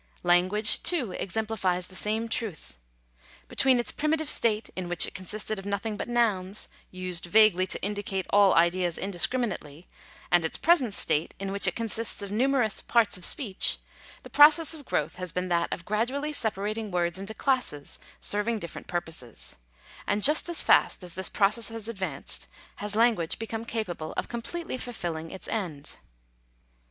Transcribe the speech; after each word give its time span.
Lan 0.23 0.47
guage, 0.47 0.81
too, 0.81 1.11
exemplifies 1.11 1.85
the 1.85 1.95
same 1.95 2.27
truth. 2.27 2.79
Between 3.47 3.79
its 3.79 3.91
primitive 3.91 4.31
state, 4.31 4.71
in 4.75 4.89
which 4.89 5.05
it 5.05 5.13
consisted 5.13 5.59
of 5.59 5.65
nothing 5.67 5.95
but 5.95 6.07
nouns, 6.09 6.67
used 6.89 7.25
vaguely 7.25 7.67
to 7.67 7.79
indicate 7.83 8.25
all 8.31 8.55
ideas 8.55 8.97
indiscriminately, 8.97 9.87
and 10.31 10.43
its 10.43 10.57
present 10.57 10.95
state, 10.95 11.35
in 11.37 11.51
which 11.51 11.67
it 11.67 11.75
consists 11.75 12.23
of 12.23 12.31
numerous" 12.31 12.81
parts 12.81 13.15
of 13.15 13.23
speech," 13.23 13.77
the 14.23 14.29
process 14.31 14.73
of 14.73 14.85
growth 14.85 15.17
has 15.17 15.31
been 15.31 15.49
that 15.49 15.71
of 15.71 15.85
gradually 15.85 16.33
separating 16.33 16.89
words 16.89 17.19
into 17.19 17.35
classes 17.35 17.99
serving 18.19 18.57
different 18.57 18.87
purposes; 18.87 19.57
and 20.07 20.23
just 20.23 20.49
as 20.49 20.63
fast 20.63 21.03
as 21.03 21.13
this 21.13 21.29
process 21.29 21.69
has 21.69 21.87
advanced, 21.87 22.47
has 22.77 22.95
language 22.95 23.37
become 23.37 23.65
capable 23.65 24.13
of 24.13 24.27
com 24.27 24.41
pletely 24.41 24.79
fulfilling 24.81 25.29
its 25.29 25.47
end. 25.49 25.97